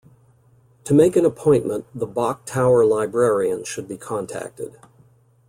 [0.85, 4.79] To make an appointment the Bok Tower Librarian should be contacted.